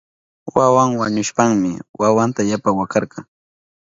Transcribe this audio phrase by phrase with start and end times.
[0.55, 3.19] Wawan wañushpanmi mamanta yapa wakarka.